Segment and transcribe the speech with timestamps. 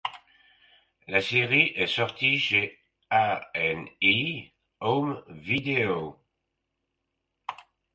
[1.07, 2.79] La série est sortie chez
[3.11, 6.17] A&E Home Vidéo.